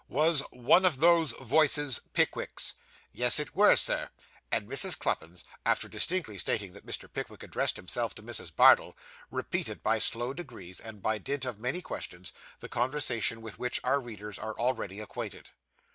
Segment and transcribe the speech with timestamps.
[0.09, 2.73] Was one of those voices Pickwick's?'
[3.11, 4.09] 'Yes, it were, Sir.'
[4.51, 4.97] And Mrs.
[4.97, 7.07] Cluppins, after distinctly stating that Mr.
[7.13, 8.51] Pickwick addressed himself to Mrs.
[8.55, 8.97] Bardell,
[9.29, 14.01] repeated by slow degrees, and by dint of many questions, the conversation with which our
[14.01, 15.51] readers are already acquainted.